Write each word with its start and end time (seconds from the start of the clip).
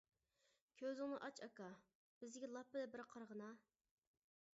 كۆزۈڭنى 0.81 1.19
ئاچ، 1.27 1.41
ئاكا، 1.47 1.67
بىزگە 2.23 2.49
لاپپىدە 2.55 2.87
بىر 2.95 3.05
قارىغىنا! 3.13 3.51